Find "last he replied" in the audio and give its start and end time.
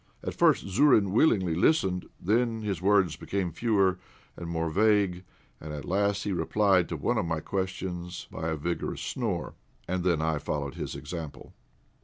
5.85-6.89